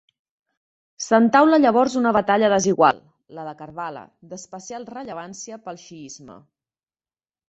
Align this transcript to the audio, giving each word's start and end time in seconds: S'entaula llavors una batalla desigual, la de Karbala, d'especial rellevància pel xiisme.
S'entaula 1.07 1.57
llavors 1.65 1.97
una 1.99 2.13
batalla 2.15 2.49
desigual, 2.53 3.01
la 3.39 3.43
de 3.47 3.53
Karbala, 3.59 4.05
d'especial 4.31 4.87
rellevància 4.95 5.61
pel 5.67 5.79
xiisme. 5.83 6.39